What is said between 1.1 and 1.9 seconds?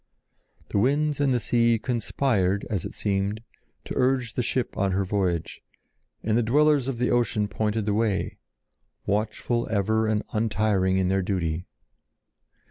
and the sea